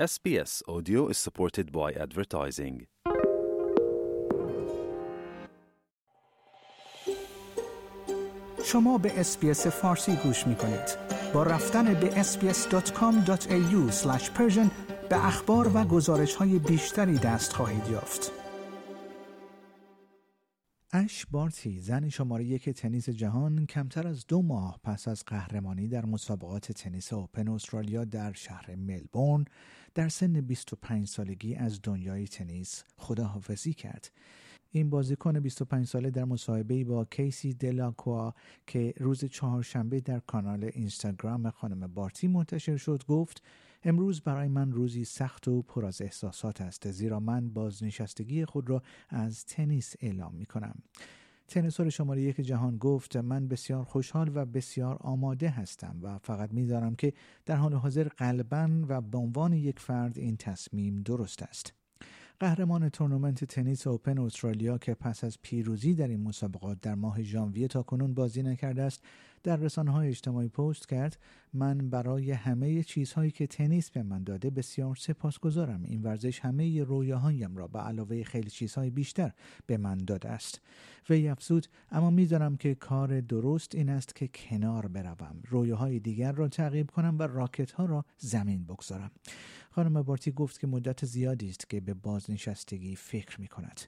[0.00, 2.86] SBS Audio is supported by advertising.
[8.64, 10.96] شما به اسپیس فارسی گوش می کنید.
[11.34, 13.92] با رفتن به sbs.com.au
[15.10, 18.32] به اخبار و گزارش های بیشتری دست خواهید یافت.
[20.94, 26.04] اش بارتی زن شماره یک تنیس جهان کمتر از دو ماه پس از قهرمانی در
[26.04, 29.44] مسابقات تنیس اوپن استرالیا در شهر ملبورن
[29.94, 34.10] در سن 25 سالگی از دنیای تنیس خداحافظی کرد.
[34.70, 38.34] این بازیکن 25 ساله در مصاحبه با کیسی دلاکوا
[38.66, 43.42] که روز چهارشنبه در کانال اینستاگرام خانم بارتی منتشر شد گفت
[43.84, 48.82] امروز برای من روزی سخت و پر از احساسات است زیرا من بازنشستگی خود را
[49.08, 50.82] از تنیس اعلام می کنم.
[51.52, 56.94] تنیسور شماره یک جهان گفت من بسیار خوشحال و بسیار آماده هستم و فقط می‌دانم
[56.94, 57.12] که
[57.46, 61.81] در حال حاضر قلبا و به عنوان یک فرد این تصمیم درست است.
[62.42, 67.68] قهرمان تورنمنت تنیس اوپن استرالیا که پس از پیروزی در این مسابقات در ماه ژانویه
[67.68, 69.02] تا کنون بازی نکرده است
[69.42, 71.18] در رسانه های اجتماعی پست کرد
[71.52, 77.56] من برای همه چیزهایی که تنیس به من داده بسیار سپاسگزارم این ورزش همه رویاهایم
[77.56, 79.32] را به علاوه خیلی چیزهای بیشتر
[79.66, 80.60] به من داده است.
[81.10, 86.48] وی افزود اما می‌دانم که کار درست این است که کنار بروم رویاهای دیگر را
[86.48, 89.10] تعقیب کنم و راکت ها را زمین بگذارم.
[89.74, 93.80] خانم بارتی گفت که مدت زیادی است که به بازنشستگی فکر می کند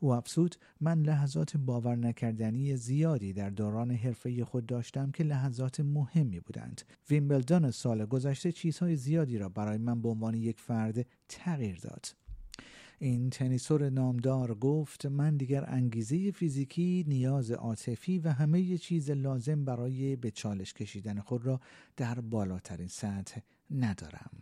[0.00, 6.40] او افزود من لحظات باور نکردنی زیادی در دوران حرفه خود داشتم که لحظات مهمی
[6.40, 6.82] بودند.
[7.10, 12.06] ویمبلدون سال گذشته چیزهای زیادی را برای من به عنوان یک فرد تغییر داد.
[12.98, 20.16] این تنیسور نامدار گفت من دیگر انگیزه فیزیکی، نیاز عاطفی و همه چیز لازم برای
[20.16, 21.60] به چالش کشیدن خود را
[21.96, 23.40] در بالاترین سطح
[23.70, 24.41] ندارم.